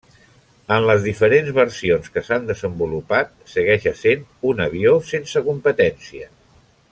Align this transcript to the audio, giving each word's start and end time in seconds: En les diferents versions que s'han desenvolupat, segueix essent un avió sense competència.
En 0.75 0.85
les 0.91 1.03
diferents 1.07 1.51
versions 1.57 2.09
que 2.15 2.23
s'han 2.29 2.47
desenvolupat, 2.47 3.31
segueix 3.53 3.85
essent 3.95 4.25
un 4.53 4.65
avió 4.67 4.95
sense 5.11 5.45
competència. 5.51 6.31